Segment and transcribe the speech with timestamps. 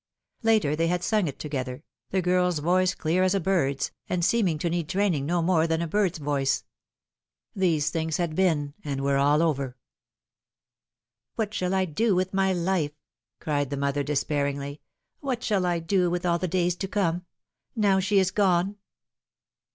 [0.41, 4.57] Later they had sung it together, the girl's voice clear as a bird's, and seeming
[4.57, 6.63] to need training no more than a bird's voice.
[7.55, 9.77] These things had been, and were all over.
[11.37, 11.43] Such Things Were.
[11.45, 12.93] 71" What shall I do with my life?"
[13.41, 14.79] cried the mother despair ingly;"
[15.19, 17.27] what shall I do with all the days to come
[17.75, 18.77] now she is gone